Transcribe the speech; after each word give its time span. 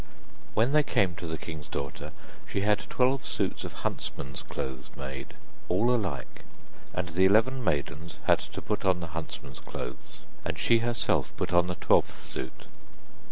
When 0.55 0.71
they 0.71 0.81
came 0.81 1.13
to 1.17 1.27
the 1.27 1.37
king's 1.37 1.67
daughter, 1.67 2.11
she 2.47 2.61
had 2.61 2.89
twelve 2.89 3.23
suits 3.23 3.63
of 3.63 3.73
huntsmen's 3.85 4.41
clothes 4.41 4.89
made, 4.97 5.35
all 5.69 5.93
alike, 5.93 6.43
and 6.91 7.09
the 7.09 7.25
eleven 7.25 7.63
maidens 7.63 8.15
had 8.23 8.39
to 8.39 8.63
put 8.63 8.83
on 8.83 8.99
the 8.99 9.13
huntsmen's 9.13 9.59
clothes, 9.59 10.17
and 10.43 10.57
she 10.57 10.79
herself 10.79 11.37
put 11.37 11.53
on 11.53 11.67
the 11.67 11.75
twelfth 11.75 12.19
suit. 12.19 12.65